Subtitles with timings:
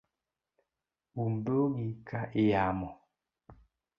[1.23, 2.89] Umdhogi ka iyamo